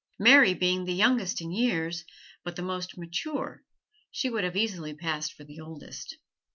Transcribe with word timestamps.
Mary 0.17 0.55
being 0.55 0.85
the 0.85 0.95
youngest 0.95 1.41
in 1.41 1.51
years, 1.51 2.05
but 2.43 2.55
the 2.55 2.63
most 2.63 2.97
mature, 2.97 3.61
she 4.09 4.31
would 4.31 4.43
have 4.43 4.57
easily 4.57 4.95
passed 4.95 5.31
for 5.31 5.43
the 5.43 5.59
oldest. 5.59 6.17